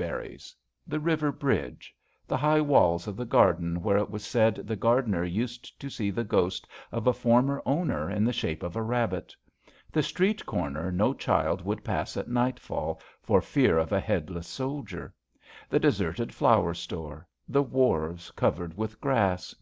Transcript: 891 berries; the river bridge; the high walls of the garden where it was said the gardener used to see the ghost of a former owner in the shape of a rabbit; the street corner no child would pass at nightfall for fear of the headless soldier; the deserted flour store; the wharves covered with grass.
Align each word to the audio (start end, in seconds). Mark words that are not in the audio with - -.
891 0.00 0.28
berries; 0.30 0.54
the 0.86 1.00
river 1.00 1.32
bridge; 1.32 1.92
the 2.28 2.36
high 2.36 2.60
walls 2.60 3.08
of 3.08 3.16
the 3.16 3.24
garden 3.24 3.82
where 3.82 3.96
it 3.98 4.08
was 4.08 4.24
said 4.24 4.54
the 4.62 4.76
gardener 4.76 5.24
used 5.24 5.76
to 5.80 5.90
see 5.90 6.08
the 6.08 6.22
ghost 6.22 6.68
of 6.92 7.08
a 7.08 7.12
former 7.12 7.60
owner 7.66 8.08
in 8.08 8.22
the 8.22 8.32
shape 8.32 8.62
of 8.62 8.76
a 8.76 8.80
rabbit; 8.80 9.34
the 9.90 10.00
street 10.00 10.46
corner 10.46 10.92
no 10.92 11.12
child 11.12 11.62
would 11.64 11.82
pass 11.82 12.16
at 12.16 12.28
nightfall 12.28 13.00
for 13.20 13.40
fear 13.40 13.76
of 13.76 13.88
the 13.88 13.98
headless 13.98 14.46
soldier; 14.46 15.12
the 15.68 15.80
deserted 15.80 16.32
flour 16.32 16.74
store; 16.74 17.26
the 17.48 17.64
wharves 17.64 18.30
covered 18.36 18.76
with 18.78 19.00
grass. 19.00 19.52